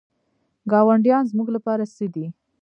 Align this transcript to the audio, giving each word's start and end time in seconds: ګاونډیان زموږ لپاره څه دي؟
ګاونډیان 0.71 1.23
زموږ 1.31 1.47
لپاره 1.55 1.83
څه 1.95 2.05
دي؟ 2.13 2.25